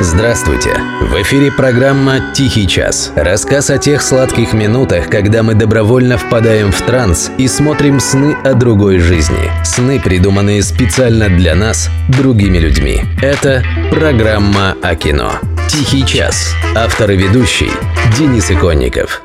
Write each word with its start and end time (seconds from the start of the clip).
Здравствуйте! 0.00 0.76
В 1.00 1.20
эфире 1.22 1.50
программа 1.50 2.32
«Тихий 2.32 2.68
час». 2.68 3.12
Рассказ 3.16 3.68
о 3.68 3.78
тех 3.78 4.00
сладких 4.00 4.52
минутах, 4.52 5.10
когда 5.10 5.42
мы 5.42 5.54
добровольно 5.54 6.16
впадаем 6.16 6.70
в 6.70 6.80
транс 6.82 7.32
и 7.36 7.48
смотрим 7.48 7.98
сны 7.98 8.36
о 8.44 8.54
другой 8.54 9.00
жизни. 9.00 9.50
Сны, 9.64 9.98
придуманные 9.98 10.62
специально 10.62 11.28
для 11.28 11.56
нас, 11.56 11.90
другими 12.10 12.58
людьми. 12.58 13.00
Это 13.20 13.64
программа 13.90 14.76
о 14.82 14.94
кино. 14.94 15.32
«Тихий 15.68 16.06
час». 16.06 16.54
Автор 16.76 17.10
и 17.10 17.16
ведущий 17.16 17.70
Денис 18.16 18.52
Иконников. 18.52 19.20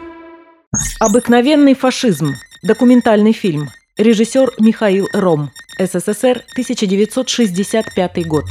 Обыкновенный 0.99 1.75
фашизм. 1.75 2.33
Документальный 2.63 3.33
фильм. 3.33 3.69
Режиссер 3.95 4.53
Михаил 4.59 5.07
Ром. 5.13 5.51
СССР, 5.77 6.41
1965 6.55 8.25
год. 8.25 8.45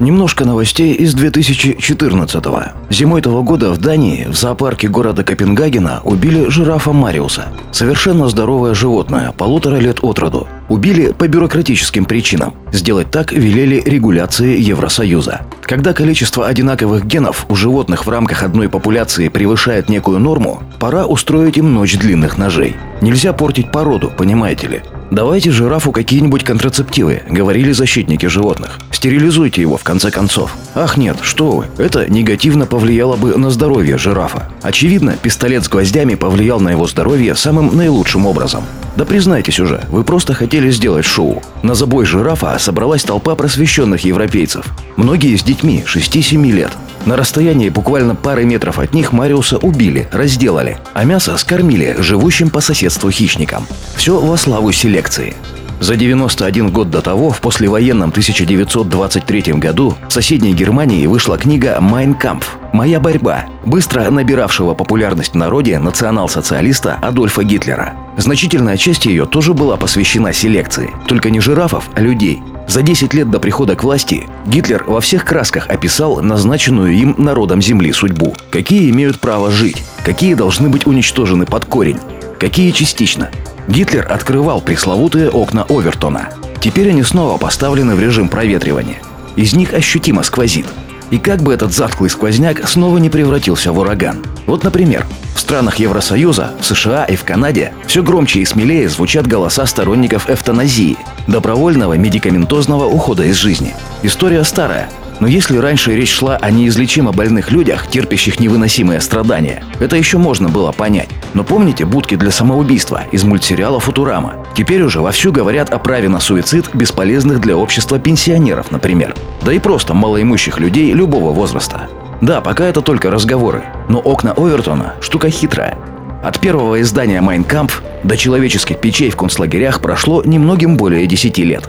Немножко 0.00 0.44
новостей 0.44 0.94
из 0.94 1.16
2014-го. 1.16 2.62
Зимой 2.88 3.20
того 3.20 3.42
года 3.42 3.72
в 3.72 3.78
Дании, 3.78 4.26
в 4.30 4.36
зоопарке 4.36 4.86
города 4.86 5.24
Копенгагена, 5.24 6.02
убили 6.04 6.48
жирафа 6.48 6.92
Мариуса. 6.92 7.46
Совершенно 7.72 8.28
здоровое 8.28 8.74
животное, 8.74 9.32
полутора 9.32 9.76
лет 9.76 9.98
от 10.02 10.20
роду. 10.20 10.46
Убили 10.68 11.12
по 11.12 11.26
бюрократическим 11.28 12.04
причинам. 12.04 12.54
Сделать 12.72 13.10
так 13.10 13.32
велели 13.32 13.82
регуляции 13.84 14.60
Евросоюза. 14.60 15.42
Когда 15.62 15.94
количество 15.94 16.46
одинаковых 16.46 17.06
генов 17.06 17.46
у 17.48 17.56
животных 17.56 18.06
в 18.06 18.10
рамках 18.10 18.42
одной 18.42 18.68
популяции 18.68 19.28
превышает 19.28 19.88
некую 19.88 20.18
норму, 20.18 20.62
пора 20.78 21.06
устроить 21.06 21.56
им 21.56 21.72
ночь 21.72 21.96
длинных 21.96 22.36
ножей. 22.36 22.76
Нельзя 23.00 23.32
портить 23.32 23.70
породу, 23.70 24.12
понимаете 24.16 24.66
ли. 24.66 24.82
«Давайте 25.10 25.50
жирафу 25.50 25.90
какие-нибудь 25.90 26.44
контрацептивы»,— 26.44 27.22
говорили 27.30 27.72
защитники 27.72 28.26
животных. 28.26 28.78
«Стерилизуйте 28.90 29.62
его, 29.62 29.78
в 29.78 29.82
конце 29.82 30.10
концов». 30.10 30.54
Ах 30.74 30.98
нет, 30.98 31.16
что 31.22 31.52
вы, 31.52 31.64
это 31.78 32.10
негативно 32.10 32.66
повлияло 32.66 33.16
бы 33.16 33.38
на 33.38 33.48
здоровье 33.48 33.96
жирафа. 33.96 34.50
Очевидно, 34.60 35.14
пистолет 35.20 35.64
с 35.64 35.68
гвоздями 35.68 36.14
повлиял 36.14 36.60
на 36.60 36.70
его 36.70 36.86
здоровье 36.86 37.36
самым 37.36 37.74
наилучшим 37.74 38.26
образом. 38.26 38.64
Да 38.96 39.04
признайтесь 39.04 39.60
уже, 39.60 39.84
вы 39.90 40.02
просто 40.02 40.34
хотели 40.34 40.57
сделать 40.66 41.06
шоу. 41.06 41.42
На 41.62 41.74
забой 41.74 42.04
жирафа 42.04 42.58
собралась 42.58 43.04
толпа 43.04 43.34
просвещенных 43.36 44.04
европейцев. 44.04 44.66
Многие 44.96 45.36
с 45.36 45.42
детьми, 45.44 45.84
6-7 45.86 46.50
лет. 46.50 46.72
На 47.06 47.16
расстоянии 47.16 47.68
буквально 47.68 48.14
пары 48.14 48.44
метров 48.44 48.78
от 48.78 48.92
них 48.92 49.12
Мариуса 49.12 49.58
убили, 49.58 50.08
разделали, 50.12 50.78
а 50.92 51.04
мясо 51.04 51.36
скормили 51.36 51.96
живущим 52.00 52.50
по 52.50 52.60
соседству 52.60 53.10
хищникам. 53.10 53.66
Все 53.94 54.20
во 54.20 54.36
славу 54.36 54.72
селекции. 54.72 55.36
За 55.80 55.94
91 55.94 56.70
год 56.70 56.90
до 56.90 57.02
того, 57.02 57.30
в 57.30 57.40
послевоенном 57.40 58.10
1923 58.10 59.54
году, 59.54 59.94
в 60.08 60.12
соседней 60.12 60.52
Германии 60.52 61.06
вышла 61.06 61.38
книга 61.38 61.78
«Майн 61.80 62.14
Кампф» 62.14 62.58
«Моя 62.72 62.98
борьба», 62.98 63.46
быстро 63.64 64.10
набиравшего 64.10 64.74
популярность 64.74 65.32
в 65.32 65.36
народе 65.36 65.78
национал-социалиста 65.78 66.98
Адольфа 67.00 67.44
Гитлера. 67.44 67.94
Значительная 68.16 68.76
часть 68.76 69.06
ее 69.06 69.24
тоже 69.24 69.54
была 69.54 69.76
посвящена 69.76 70.32
селекции, 70.32 70.90
только 71.06 71.30
не 71.30 71.40
жирафов, 71.40 71.88
а 71.94 72.00
людей. 72.00 72.42
За 72.66 72.82
10 72.82 73.14
лет 73.14 73.30
до 73.30 73.38
прихода 73.38 73.76
к 73.76 73.84
власти 73.84 74.26
Гитлер 74.46 74.84
во 74.86 75.00
всех 75.00 75.24
красках 75.24 75.68
описал 75.68 76.20
назначенную 76.20 76.92
им 76.92 77.14
народом 77.18 77.62
Земли 77.62 77.92
судьбу. 77.92 78.34
Какие 78.50 78.90
имеют 78.90 79.20
право 79.20 79.50
жить, 79.50 79.82
какие 80.04 80.34
должны 80.34 80.68
быть 80.68 80.86
уничтожены 80.86 81.46
под 81.46 81.64
корень, 81.64 82.00
какие 82.38 82.72
частично. 82.72 83.30
Гитлер 83.68 84.10
открывал 84.10 84.62
пресловутые 84.62 85.28
окна 85.28 85.64
Овертона. 85.68 86.30
Теперь 86.58 86.88
они 86.88 87.02
снова 87.02 87.36
поставлены 87.36 87.94
в 87.94 88.00
режим 88.00 88.28
проветривания. 88.28 88.96
Из 89.36 89.52
них 89.52 89.74
ощутимо 89.74 90.22
сквозит. 90.22 90.66
И 91.10 91.18
как 91.18 91.42
бы 91.42 91.52
этот 91.52 91.74
затхлый 91.74 92.08
сквозняк 92.08 92.66
снова 92.66 92.96
не 92.96 93.10
превратился 93.10 93.70
в 93.72 93.78
ураган. 93.78 94.24
Вот, 94.46 94.64
например, 94.64 95.06
в 95.34 95.40
странах 95.40 95.76
Евросоюза, 95.76 96.52
в 96.60 96.64
США 96.64 97.04
и 97.04 97.16
в 97.16 97.24
Канаде 97.24 97.74
все 97.86 98.02
громче 98.02 98.40
и 98.40 98.46
смелее 98.46 98.88
звучат 98.88 99.26
голоса 99.26 99.66
сторонников 99.66 100.30
эвтаназии, 100.30 100.96
добровольного 101.26 101.94
медикаментозного 101.94 102.86
ухода 102.86 103.24
из 103.24 103.36
жизни. 103.36 103.74
История 104.02 104.44
старая, 104.44 104.88
но 105.20 105.26
если 105.26 105.56
раньше 105.56 105.94
речь 105.94 106.12
шла 106.12 106.36
о 106.36 106.50
неизлечимо 106.50 107.12
больных 107.12 107.50
людях, 107.50 107.88
терпящих 107.88 108.40
невыносимые 108.40 109.00
страдания, 109.00 109.64
это 109.80 109.96
еще 109.96 110.18
можно 110.18 110.48
было 110.48 110.72
понять. 110.72 111.08
Но 111.34 111.44
помните 111.44 111.84
будки 111.84 112.14
для 112.14 112.30
самоубийства 112.30 113.02
из 113.12 113.24
мультсериала 113.24 113.80
«Футурама»? 113.80 114.46
Теперь 114.56 114.82
уже 114.82 115.00
вовсю 115.00 115.32
говорят 115.32 115.70
о 115.70 115.78
праве 115.78 116.08
на 116.08 116.20
суицид 116.20 116.74
бесполезных 116.74 117.40
для 117.40 117.56
общества 117.56 117.98
пенсионеров, 117.98 118.70
например. 118.70 119.14
Да 119.42 119.52
и 119.52 119.58
просто 119.58 119.94
малоимущих 119.94 120.58
людей 120.58 120.92
любого 120.92 121.32
возраста. 121.32 121.88
Да, 122.20 122.40
пока 122.40 122.64
это 122.64 122.82
только 122.82 123.10
разговоры, 123.10 123.64
но 123.88 123.98
окна 123.98 124.32
Овертона– 124.32 124.94
штука 125.00 125.30
хитрая. 125.30 125.76
От 126.22 126.40
первого 126.40 126.80
издания 126.80 127.20
«Майнкамп» 127.20 127.70
до 128.02 128.16
человеческих 128.16 128.80
печей 128.80 129.10
в 129.10 129.16
концлагерях 129.16 129.80
прошло 129.80 130.22
немногим 130.24 130.76
более 130.76 131.06
10 131.06 131.38
лет. 131.38 131.68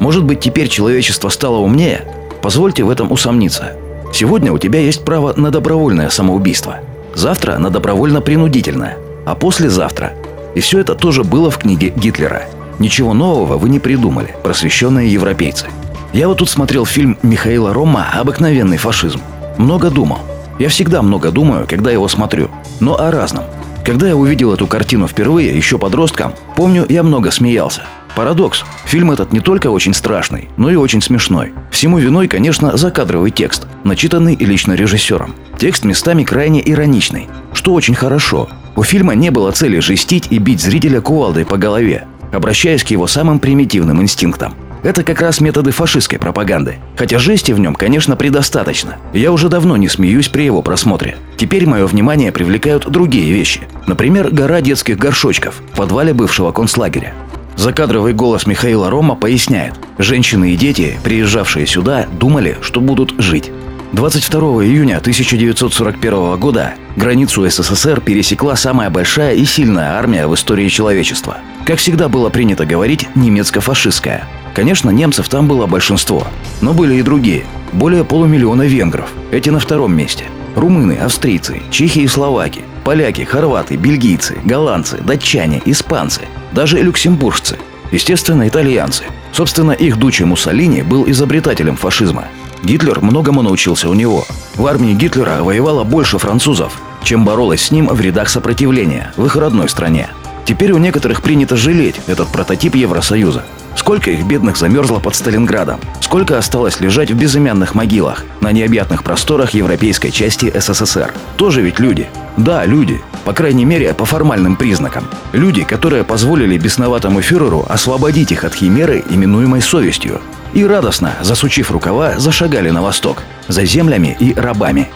Может 0.00 0.24
быть, 0.24 0.40
теперь 0.40 0.68
человечество 0.68 1.30
стало 1.30 1.56
умнее? 1.56 2.04
Позвольте 2.42 2.84
в 2.84 2.90
этом 2.90 3.12
усомниться. 3.12 3.72
Сегодня 4.12 4.52
у 4.52 4.58
тебя 4.58 4.80
есть 4.80 5.04
право 5.04 5.32
на 5.36 5.50
добровольное 5.50 6.10
самоубийство. 6.10 6.78
Завтра 7.14 7.58
на 7.58 7.70
добровольно-принудительное. 7.70 8.96
А 9.24 9.34
послезавтра. 9.34 10.12
И 10.54 10.60
все 10.60 10.80
это 10.80 10.94
тоже 10.94 11.24
было 11.24 11.50
в 11.50 11.58
книге 11.58 11.92
Гитлера. 11.94 12.42
Ничего 12.78 13.14
нового 13.14 13.56
вы 13.58 13.68
не 13.68 13.78
придумали, 13.78 14.34
просвещенные 14.42 15.12
европейцы. 15.12 15.66
Я 16.12 16.28
вот 16.28 16.38
тут 16.38 16.48
смотрел 16.48 16.86
фильм 16.86 17.18
Михаила 17.22 17.72
Рома 17.72 18.06
«Обыкновенный 18.14 18.76
фашизм». 18.76 19.20
Много 19.58 19.90
думал. 19.90 20.18
Я 20.58 20.68
всегда 20.68 21.02
много 21.02 21.30
думаю, 21.30 21.66
когда 21.68 21.90
его 21.90 22.08
смотрю. 22.08 22.48
Но 22.80 22.98
о 22.98 23.10
разном. 23.10 23.44
Когда 23.86 24.08
я 24.08 24.16
увидел 24.16 24.52
эту 24.52 24.66
картину 24.66 25.06
впервые, 25.06 25.56
еще 25.56 25.78
подростком, 25.78 26.34
помню, 26.56 26.84
я 26.88 27.04
много 27.04 27.30
смеялся. 27.30 27.84
Парадокс. 28.16 28.64
Фильм 28.84 29.12
этот 29.12 29.32
не 29.32 29.38
только 29.38 29.70
очень 29.70 29.94
страшный, 29.94 30.48
но 30.56 30.68
и 30.70 30.74
очень 30.74 31.00
смешной. 31.00 31.52
Всему 31.70 31.98
виной, 31.98 32.26
конечно, 32.26 32.76
закадровый 32.76 33.30
текст, 33.30 33.68
начитанный 33.84 34.34
лично 34.34 34.72
режиссером. 34.72 35.36
Текст 35.56 35.84
местами 35.84 36.24
крайне 36.24 36.68
ироничный, 36.68 37.28
что 37.52 37.74
очень 37.74 37.94
хорошо. 37.94 38.48
У 38.74 38.82
фильма 38.82 39.14
не 39.14 39.30
было 39.30 39.52
цели 39.52 39.78
жестить 39.78 40.26
и 40.30 40.38
бить 40.38 40.62
зрителя 40.62 41.00
кувалдой 41.00 41.44
по 41.44 41.56
голове, 41.56 42.08
обращаясь 42.32 42.82
к 42.82 42.88
его 42.88 43.06
самым 43.06 43.38
примитивным 43.38 44.02
инстинктам. 44.02 44.65
Это 44.82 45.02
как 45.02 45.20
раз 45.20 45.40
методы 45.40 45.70
фашистской 45.70 46.18
пропаганды. 46.18 46.76
Хотя 46.96 47.18
жести 47.18 47.52
в 47.52 47.58
нем, 47.58 47.74
конечно, 47.74 48.16
предостаточно. 48.16 48.96
Я 49.12 49.32
уже 49.32 49.48
давно 49.48 49.76
не 49.76 49.88
смеюсь 49.88 50.28
при 50.28 50.42
его 50.42 50.62
просмотре. 50.62 51.16
Теперь 51.36 51.66
мое 51.66 51.86
внимание 51.86 52.32
привлекают 52.32 52.90
другие 52.90 53.32
вещи. 53.32 53.62
Например, 53.86 54.30
гора 54.30 54.60
детских 54.60 54.98
горшочков 54.98 55.62
в 55.72 55.76
подвале 55.76 56.14
бывшего 56.14 56.52
концлагеря. 56.52 57.14
Закадровый 57.56 58.12
голос 58.12 58.46
Михаила 58.46 58.90
Рома 58.90 59.14
поясняет, 59.14 59.74
женщины 59.98 60.52
и 60.52 60.56
дети, 60.56 60.98
приезжавшие 61.02 61.66
сюда, 61.66 62.06
думали, 62.20 62.58
что 62.60 62.80
будут 62.80 63.14
жить. 63.18 63.50
22 63.92 64.64
июня 64.64 64.98
1941 64.98 66.36
года 66.38 66.74
границу 66.96 67.48
СССР 67.48 68.00
пересекла 68.00 68.56
самая 68.56 68.90
большая 68.90 69.34
и 69.34 69.44
сильная 69.44 69.92
армия 69.92 70.26
в 70.26 70.34
истории 70.34 70.68
человечества. 70.68 71.38
Как 71.64 71.78
всегда 71.78 72.08
было 72.08 72.28
принято 72.28 72.66
говорить, 72.66 73.08
немецко-фашистская. 73.14 74.24
Конечно, 74.56 74.88
немцев 74.88 75.28
там 75.28 75.48
было 75.48 75.66
большинство, 75.66 76.26
но 76.62 76.72
были 76.72 76.94
и 76.94 77.02
другие. 77.02 77.44
Более 77.74 78.04
полумиллиона 78.04 78.62
венгров. 78.62 79.10
Эти 79.30 79.50
на 79.50 79.60
втором 79.60 79.94
месте. 79.94 80.24
Румыны, 80.54 80.94
австрийцы, 80.94 81.60
чехи 81.70 81.98
и 81.98 82.06
словаки, 82.06 82.62
поляки, 82.82 83.20
хорваты, 83.24 83.76
бельгийцы, 83.76 84.38
голландцы, 84.46 84.96
датчане, 85.02 85.60
испанцы, 85.66 86.22
даже 86.52 86.80
люксембуржцы. 86.80 87.58
Естественно, 87.92 88.48
итальянцы. 88.48 89.04
Собственно, 89.30 89.72
их 89.72 89.98
дуче 89.98 90.24
Муссолини 90.24 90.80
был 90.80 91.04
изобретателем 91.06 91.76
фашизма. 91.76 92.24
Гитлер 92.62 93.02
многому 93.02 93.42
научился 93.42 93.90
у 93.90 93.94
него. 93.94 94.24
В 94.54 94.66
армии 94.66 94.94
Гитлера 94.94 95.42
воевало 95.42 95.84
больше 95.84 96.16
французов, 96.16 96.80
чем 97.02 97.26
боролось 97.26 97.60
с 97.60 97.70
ним 97.70 97.88
в 97.88 98.00
рядах 98.00 98.30
сопротивления 98.30 99.12
в 99.18 99.26
их 99.26 99.36
родной 99.36 99.68
стране. 99.68 100.08
Теперь 100.46 100.72
у 100.72 100.78
некоторых 100.78 101.20
принято 101.20 101.56
жалеть 101.56 102.00
этот 102.06 102.28
прототип 102.28 102.74
Евросоюза. 102.74 103.44
Сколько 103.76 104.10
их 104.10 104.26
бедных 104.26 104.56
замерзло 104.56 104.98
под 104.98 105.14
Сталинградом? 105.14 105.78
Сколько 106.00 106.38
осталось 106.38 106.80
лежать 106.80 107.10
в 107.10 107.16
безымянных 107.16 107.74
могилах 107.74 108.24
на 108.40 108.50
необъятных 108.50 109.04
просторах 109.04 109.50
европейской 109.50 110.10
части 110.10 110.52
СССР? 110.52 111.12
Тоже 111.36 111.60
ведь 111.62 111.78
люди. 111.78 112.08
Да, 112.36 112.64
люди. 112.64 113.00
По 113.24 113.32
крайней 113.32 113.64
мере, 113.64 113.94
по 113.94 114.04
формальным 114.04 114.56
признакам. 114.56 115.04
Люди, 115.32 115.62
которые 115.62 116.04
позволили 116.04 116.58
бесноватому 116.58 117.20
фюреру 117.20 117.64
освободить 117.68 118.32
их 118.32 118.44
от 118.44 118.54
химеры, 118.54 119.04
именуемой 119.08 119.60
совестью. 119.60 120.20
И 120.54 120.64
радостно, 120.64 121.14
засучив 121.22 121.70
рукава, 121.70 122.18
зашагали 122.18 122.70
на 122.70 122.82
восток. 122.82 123.22
За 123.46 123.64
землями 123.64 124.16
и 124.18 124.32
рабами. 124.34 124.88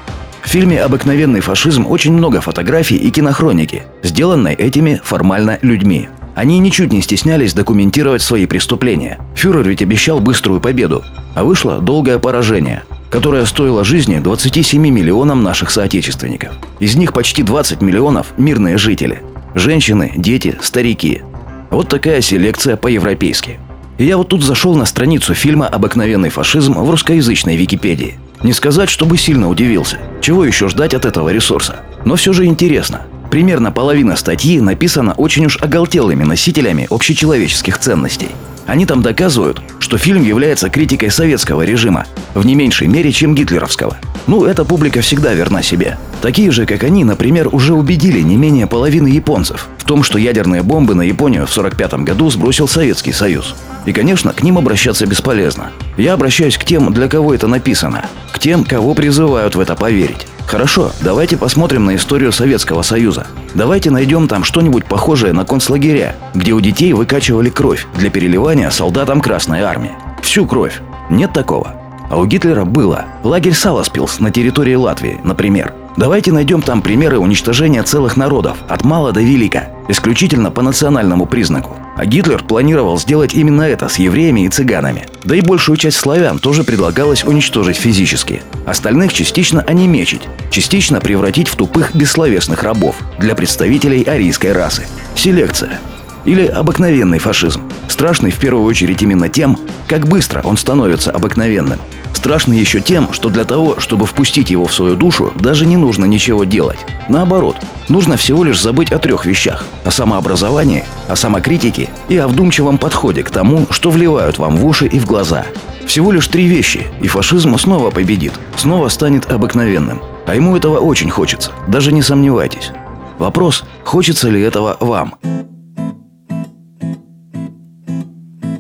В 0.43 0.49
фильме 0.49 0.83
«Обыкновенный 0.83 1.41
фашизм» 1.41 1.87
очень 1.87 2.13
много 2.13 2.41
фотографий 2.41 2.97
и 2.97 3.11
кинохроники, 3.11 3.83
сделанной 4.03 4.55
этими 4.55 5.01
формально 5.05 5.59
людьми. 5.61 6.09
Они 6.35 6.59
ничуть 6.59 6.93
не 6.93 7.03
стеснялись 7.03 7.55
документировать 7.55 8.23
свои 8.23 8.47
преступления. 8.47 9.19
Фюрер 9.35 9.69
ведь 9.69 9.83
обещал 9.83 10.21
быструю 10.21 10.61
победу. 10.61 11.03
А 11.35 11.45
вышло 11.45 11.79
долгое 11.79 12.19
поражение, 12.19 12.83
которое 13.11 13.45
стоило 13.47 13.85
жизни 13.85 14.19
27 14.19 14.81
миллионам 14.81 15.43
наших 15.43 15.71
соотечественников. 15.71 16.53
Из 16.79 16.97
них 16.97 17.13
почти 17.13 17.43
20 17.43 17.83
миллионов– 17.83 18.29
мирные 18.37 18.79
жители. 18.79 19.23
Женщины, 19.55 20.13
дети, 20.17 20.57
старики. 20.63 21.23
Вот 21.71 21.89
такая 21.89 22.21
селекция 22.21 22.77
по-европейски. 22.77 23.59
И 23.99 24.05
я 24.05 24.17
вот 24.17 24.29
тут 24.29 24.43
зашел 24.43 24.75
на 24.77 24.87
страницу 24.87 25.35
фильма 25.35 25.67
«Обыкновенный 25.67 26.31
фашизм» 26.31 26.75
в 26.75 26.91
русскоязычной 26.91 27.57
Википедии. 27.57 28.19
Не 28.43 28.55
сказать, 28.55 28.89
чтобы 28.89 29.19
сильно 29.19 29.49
удивился. 29.49 29.99
Чего 30.23 30.45
еще 30.45 30.69
ждать 30.69 30.95
от 30.95 31.05
этого 31.05 31.29
ресурса? 31.29 31.81
Но 32.05 32.17
все 32.17 32.33
же 32.33 32.47
интересно. 32.47 33.03
Примерно 33.31 33.71
половина 33.71 34.17
статьи 34.17 34.61
написана 34.61 35.13
очень 35.13 35.47
уж 35.47 35.57
оголтелыми 35.63 36.25
носителями 36.25 36.89
общечеловеческих 36.91 37.79
ценностей. 37.79 38.31
Они 38.67 38.87
там 38.87 39.03
доказывают, 39.03 39.61
что 39.79 39.99
фильм 39.99 40.23
является 40.23 40.69
критикой 40.69 41.11
советского 41.11 41.63
режима, 41.63 42.07
в 42.35 42.45
не 42.45 42.55
меньшей 42.55 42.89
мере, 42.89 43.11
чем 43.13 43.35
гитлеровского. 43.35 43.97
Ну, 44.27 44.45
эта 44.45 44.65
публика 44.65 45.01
всегда 45.01 45.33
верна 45.33 45.63
себе. 45.63 45.99
Такие 46.23 46.51
же, 46.51 46.67
как 46.67 46.85
они, 46.85 47.05
например, 47.05 47.49
уже 47.53 47.75
убедили 47.75 48.21
не 48.21 48.37
менее 48.37 48.67
половины 48.67 49.09
японцев 49.09 49.69
в 49.79 49.85
том, 49.85 50.03
что 50.03 50.19
ядерные 50.19 50.63
бомбы 50.63 50.95
на 50.95 51.03
Японию 51.03 51.47
в 51.47 51.51
1945 51.51 52.05
году 52.05 52.31
сбросил 52.31 52.69
Советский 52.69 53.13
Союз. 53.13 53.57
И, 53.87 53.93
конечно, 53.93 54.33
к 54.33 54.43
ним 54.43 54.59
обращаться 54.59 55.07
бесполезно. 55.07 55.71
Я 55.97 56.13
обращаюсь 56.13 56.59
к 56.59 56.65
тем, 56.65 56.93
для 56.93 57.09
кого 57.09 57.35
это 57.35 57.47
написано, 57.47 58.07
к 58.33 58.39
тем, 58.39 58.65
кого 58.65 58.95
призывают 58.95 59.57
в 59.57 59.61
это 59.61 59.75
поверить. 59.75 60.27
Хорошо, 60.51 60.91
давайте 61.01 61.37
посмотрим 61.37 61.85
на 61.85 61.95
историю 61.95 62.33
Советского 62.33 62.83
Союза. 62.83 63.25
Давайте 63.55 63.93
найдем 63.93 64.27
там 64.27 64.43
что-нибудь 64.43 64.85
похожее 64.85 65.33
на 65.33 65.45
концлагеря, 65.45 66.17
где 66.35 66.55
у 66.55 66.61
детей 66.61 66.93
выкачивали 66.93 67.51
кровь 67.51 67.87
для 67.95 68.11
переливания 68.11 68.69
солдатам 68.71 69.21
Красной 69.21 69.61
Армии. 69.61 69.93
Всю 70.23 70.47
кровь. 70.47 70.81
Нет 71.09 71.33
такого. 71.33 71.77
А 72.11 72.19
у 72.19 72.27
Гитлера 72.27 72.65
было. 72.65 73.05
Лагерь 73.23 73.55
Саласпилс 73.55 74.19
на 74.19 74.33
территории 74.33 74.75
Латвии, 74.75 75.21
например. 75.23 75.73
Давайте 75.97 76.33
найдем 76.33 76.63
там 76.63 76.83
примеры 76.83 77.19
уничтожения 77.19 77.83
целых 77.83 78.17
народов, 78.17 78.59
от 78.69 78.85
мала 78.85 79.13
до 79.13 79.21
велика, 79.21 79.69
исключительно 79.89 80.51
по 80.51 80.63
национальному 80.63 81.27
признаку. 81.27 81.77
А 81.97 82.07
Гитлер 82.07 82.43
планировал 82.43 82.99
сделать 82.99 83.35
именно 83.35 83.63
это 83.63 83.89
с 83.89 83.99
евреями 83.99 84.47
и 84.47 84.49
цыганами. 84.49 85.07
Да 85.25 85.35
и 85.35 85.41
большую 85.41 85.77
часть 85.77 85.99
славян 85.99 86.39
тоже 86.39 86.65
предлагалось 86.65 87.25
уничтожить 87.25 87.77
физически. 87.77 88.43
Остальных 88.67 89.13
частично 89.13 89.63
онемечить, 89.63 90.23
частично 90.51 91.01
превратить 91.01 91.49
в 91.49 91.57
тупых 91.57 91.95
бессловесных 91.95 92.63
рабов 92.63 92.97
для 93.19 93.35
представителей 93.35 94.03
арийской 94.05 94.53
расы. 94.53 94.87
Селекция. 95.17 95.81
Или 96.25 96.47
обыкновенный 96.47 97.19
фашизм. 97.19 97.63
Страшный 97.89 98.31
в 98.31 98.39
первую 98.39 98.65
очередь 98.65 99.03
именно 99.03 99.29
тем, 99.29 99.59
как 99.89 100.07
быстро 100.07 100.41
он 100.45 100.57
становится 100.57 101.11
обыкновенным. 101.11 101.81
Страшно 102.21 102.53
еще 102.53 102.83
тем, 102.83 103.15
что 103.15 103.31
для 103.31 103.47
того, 103.47 103.81
чтобы 103.81 104.05
впустить 104.05 104.51
его 104.51 104.67
в 104.67 104.75
свою 104.75 104.95
душу, 104.95 105.33
даже 105.37 105.65
не 105.65 105.79
нужно 105.79 106.05
ничего 106.05 106.45
делать. 106.45 106.79
Наоборот, 107.09 107.57
нужно 107.89 108.19
всего 108.19 108.45
лишь 108.45 108.61
забыть 108.61 108.93
о 108.93 108.99
трех 108.99 109.25
вещах. 109.25 109.65
О 109.87 109.91
самообразовании, 109.91 110.85
о 111.09 111.17
самокритике 111.17 111.89
и 112.11 112.19
о 112.19 112.29
вдумчивом 112.29 112.77
подходе 112.77 113.23
к 113.23 113.31
тому, 113.31 113.67
что 113.71 113.89
вливают 113.89 114.37
вам 114.37 114.59
в 114.59 114.67
уши 114.67 114.87
и 114.87 114.99
в 115.01 115.07
глаза. 115.07 115.47
Всего 115.87 116.13
лишь 116.13 116.29
три 116.29 116.45
вещи, 116.45 116.87
и 117.01 117.09
фашизм 117.09 117.57
снова 117.57 117.91
победит, 117.91 118.35
снова 118.55 118.91
станет 118.91 119.33
обыкновенным. 119.33 120.03
А 120.27 120.35
ему 120.35 120.55
этого 120.59 120.79
очень 120.79 121.09
хочется, 121.09 121.53
даже 121.69 121.91
не 121.91 122.03
сомневайтесь. 122.03 122.71
Вопрос, 123.19 123.65
хочется 123.83 124.29
ли 124.29 124.43
этого 124.43 124.77
вам? 124.79 125.15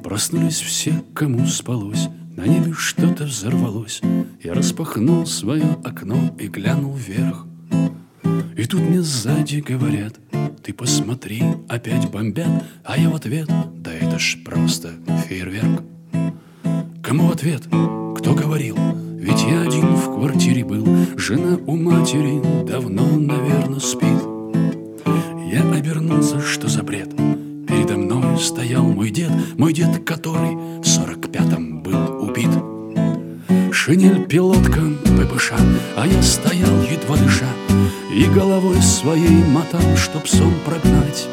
Проснулись 0.02 0.60
все, 0.60 0.94
кому 1.12 1.46
спалось 1.46 2.08
на 2.36 2.46
небе 2.46 2.72
что-то 2.72 3.24
взорвалось. 3.24 4.00
Я 4.42 4.54
распахнул 4.54 5.26
свое 5.26 5.78
окно 5.84 6.34
и 6.38 6.48
глянул 6.48 6.94
вверх. 6.94 7.46
И 8.56 8.64
тут 8.64 8.80
мне 8.80 9.00
сзади 9.00 9.60
говорят 9.60 10.16
Ты 10.62 10.74
посмотри, 10.74 11.42
опять 11.66 12.10
бомбят 12.10 12.64
А 12.84 12.98
я 12.98 13.08
в 13.08 13.14
ответ 13.14 13.48
Да 13.76 13.90
это 13.90 14.18
ж 14.18 14.36
просто 14.44 14.90
фейерверк 15.26 15.82
Кому 17.02 17.30
ответ? 17.30 17.62
Кто 18.16 18.34
говорил? 18.34 18.76
Ведь 19.16 19.42
я 19.42 19.62
один 19.62 19.96
в 19.96 20.14
квартире 20.14 20.64
был. 20.64 20.86
Жена 21.16 21.58
у 21.66 21.76
матери 21.76 22.40
давно, 22.64 23.04
наверное, 23.16 23.80
спит. 23.80 24.22
Я 25.50 25.62
обернулся, 25.72 26.40
что 26.40 26.68
за 26.68 26.82
бред? 26.82 27.10
Передо 27.66 27.96
мной 27.96 28.38
стоял 28.38 28.84
мой 28.84 29.10
дед. 29.10 29.30
Мой 29.58 29.72
дед, 29.72 30.04
который 30.04 30.56
своей 39.30 39.44
мотал, 39.44 39.96
чтоб 39.96 40.26
сон 40.26 40.52
прогнать. 40.64 41.28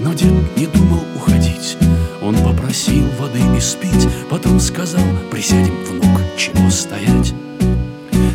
Но 0.00 0.12
дед 0.14 0.32
не 0.56 0.66
думал 0.66 1.02
уходить. 1.16 1.76
Он 2.22 2.36
попросил 2.36 3.04
воды 3.18 3.40
и 3.56 3.60
спить 3.60 4.08
Потом 4.28 4.60
сказал, 4.60 5.02
присядем, 5.30 5.74
внук, 5.88 6.20
чего 6.36 6.70
стоять? 6.70 7.34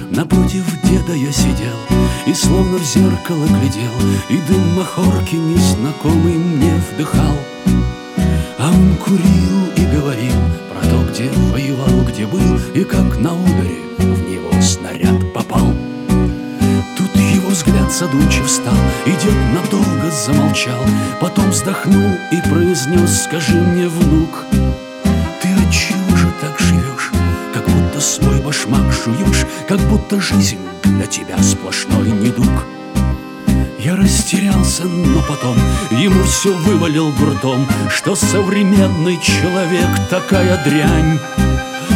Напротив 0.10 0.66
деда 0.83 1.13
я 1.13 1.31
сидел 1.31 1.77
И 2.25 2.33
словно 2.33 2.77
в 2.77 2.83
зеркало 2.83 3.45
глядел 3.45 3.94
И 4.30 4.38
дым 4.48 4.75
махорки 4.75 5.36
незнакомый 5.36 6.33
мне 6.33 6.74
вдыхал. 6.92 7.38
А 8.57 8.69
он 8.69 8.95
курил 8.98 9.68
и 9.77 9.95
говорил 9.95 10.33
где 11.12 11.30
воевал, 11.30 12.04
где 12.10 12.25
был 12.25 12.60
И 12.74 12.83
как 12.83 13.18
на 13.19 13.33
ударе 13.33 13.80
в 13.98 14.30
него 14.30 14.62
снаряд 14.62 15.15
задумчив 17.96 18.50
стал 18.50 18.76
И 19.06 19.12
дед 19.12 19.36
надолго 19.54 20.12
замолчал 20.12 20.84
Потом 21.22 21.50
вздохнул 21.52 22.12
и 22.32 22.42
произнес 22.50 23.24
Скажи 23.24 23.54
мне, 23.54 23.88
внук, 23.88 24.46
ты 25.42 25.48
отчего 25.54 26.16
же 26.18 26.28
так 26.42 26.60
живешь? 26.60 27.12
Как 27.54 27.64
будто 27.68 28.02
свой 28.02 28.42
башмак 28.42 28.92
жуешь 28.92 29.46
Как 29.68 29.80
будто 29.90 30.20
жизнь 30.20 30.60
для 30.84 31.06
тебя 31.06 31.42
сплошной 31.42 32.12
недуг 32.12 32.66
я 33.78 33.96
растерялся, 33.96 34.86
но 34.86 35.22
потом 35.30 35.56
ему 35.92 36.24
все 36.24 36.52
вывалил 36.52 37.12
грудом, 37.12 37.68
Что 37.88 38.16
современный 38.16 39.20
человек 39.22 39.88
такая 40.10 40.64
дрянь, 40.64 41.20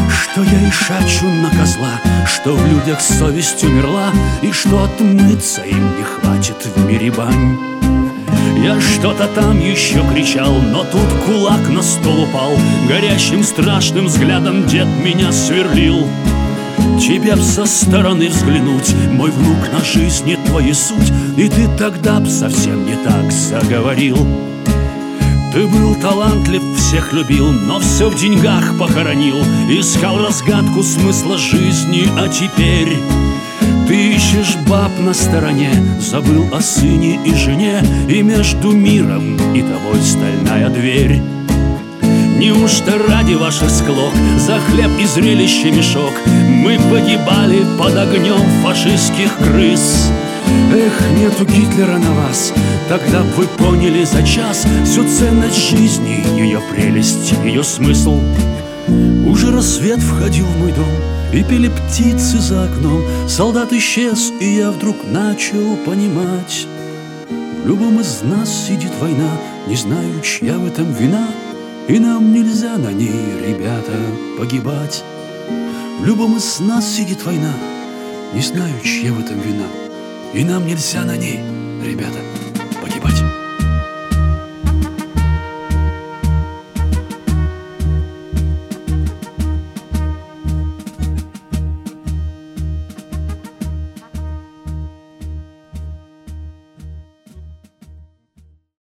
Что 0.10 0.44
я 0.44 0.68
и 0.68 0.72
шачу 0.72 1.26
на 1.26 1.50
козла, 1.50 2.00
что 2.26 2.56
в 2.56 2.66
людях 2.68 3.02
совесть 3.02 3.64
умерла, 3.64 4.12
И 4.42 4.52
что 4.52 4.84
отмыться 4.84 5.62
им 5.62 5.98
не 5.98 6.04
хватит 6.04 6.58
в 6.66 6.86
мире 6.86 7.12
бань. 7.12 7.58
Я 8.64 8.80
что-то 8.82 9.28
там 9.28 9.60
еще 9.60 10.04
кричал, 10.14 10.54
но 10.54 10.84
тут 10.84 11.08
кулак 11.26 11.70
на 11.70 11.82
стол 11.82 12.24
упал, 12.24 12.52
Горящим 12.88 13.44
страшным 13.44 14.06
взглядом 14.06 14.68
дед 14.68 14.88
меня 15.04 15.32
сверлил. 15.32 16.08
Тебе 17.00 17.36
б 17.36 17.42
со 17.42 17.66
стороны 17.66 18.28
взглянуть, 18.28 18.94
мой 19.14 19.32
внук, 19.32 19.72
на 19.72 19.84
жизни 19.84 20.38
твоей 20.46 20.74
суть 20.74 21.12
И 21.38 21.48
ты 21.48 21.68
тогда 21.78 22.20
б 22.20 22.28
совсем 22.28 22.86
не 22.86 22.96
так 23.04 23.32
заговорил 23.32 24.18
Ты 25.52 25.66
был 25.66 25.96
талантлив, 25.96 26.62
всех 26.78 27.12
любил, 27.12 27.52
но 27.52 27.80
все 27.80 28.10
в 28.10 28.16
деньгах 28.16 28.78
похоронил. 28.78 29.38
Искал 29.70 30.20
разгадку 30.20 30.84
смысла 30.84 31.38
жизни, 31.38 32.08
а 32.18 32.28
теперь 32.28 32.98
ты 33.88 34.14
ищешь 34.14 34.56
баб 34.68 34.92
на 35.00 35.16
стороне, 35.16 35.72
забыл 36.00 36.48
о 36.54 36.62
сыне 36.62 37.20
и 37.26 37.34
жене, 37.34 37.82
И 38.08 38.22
между 38.22 38.72
миром 38.72 39.36
и 39.56 39.64
тобой 39.64 40.00
стальная 40.04 40.70
дверь. 40.70 41.20
Неужто 42.38 43.00
ради 43.10 43.34
ваших 43.34 43.70
склок 43.70 44.14
За 44.38 44.60
хлеб 44.60 44.92
и 44.98 45.06
зрелище 45.06 45.72
мешок 45.72 46.14
Мы 46.48 46.80
погибали 46.90 47.66
под 47.78 47.98
огнем 47.98 48.40
фашистских 48.64 49.36
крыс 49.40 50.10
Эх, 50.74 51.02
нету 51.18 51.46
Гитлера 51.46 51.98
на 51.98 52.12
вас 52.14 52.54
Тогда 52.88 53.22
б 53.22 53.30
вы 53.36 53.48
поняли 53.48 54.04
за 54.04 54.24
час 54.24 54.66
Всю 54.86 55.04
ценность 55.08 55.70
жизни, 55.70 56.24
ее 56.40 56.62
прелесть, 56.72 57.34
ее 57.44 57.64
смысл 57.64 58.20
Уже 59.26 59.52
рассвет 59.52 60.00
входил 60.00 60.46
в 60.46 60.58
мой 60.58 60.72
дом 60.72 60.94
И 61.34 61.44
пели 61.44 61.70
птицы 61.70 62.40
за 62.40 62.66
окном 62.66 63.04
Солдат 63.28 63.74
исчез, 63.74 64.32
и 64.40 64.56
я 64.56 64.72
вдруг 64.72 64.98
начал 65.06 65.76
понимать 65.86 66.68
В 67.64 67.68
любом 67.68 68.00
из 68.00 68.22
нас 68.24 68.50
сидит 68.68 68.92
война 69.00 69.32
Не 69.68 69.76
знаю, 69.76 70.22
чья 70.22 70.58
в 70.58 70.68
этом 70.68 70.94
вина— 70.94 71.28
и 71.90 71.98
нам 71.98 72.32
нельзя 72.32 72.78
на 72.78 72.92
ней, 72.92 73.10
ребята, 73.48 73.94
погибать. 74.38 75.04
В 76.00 76.06
любом 76.06 76.38
из 76.38 76.60
нас 76.60 76.88
сидит 76.88 77.26
война, 77.26 77.52
не 78.32 78.42
знаю, 78.42 78.80
чья 78.84 79.12
в 79.12 79.20
этом 79.20 79.40
вина. 79.40 79.89
И 80.32 80.44
нам 80.44 80.68
нельзя 80.68 81.04
на 81.06 81.18
ней, 81.18 81.40
ребята, 81.84 82.20